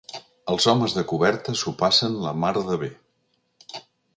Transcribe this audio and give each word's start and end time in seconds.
Els 0.53 0.65
homes 0.73 0.95
de 0.99 1.03
coberta 1.11 1.55
s'ho 1.61 1.73
passen 1.83 2.17
la 2.25 2.35
mar 2.45 2.53
de 2.73 2.79
bé. 2.85 2.91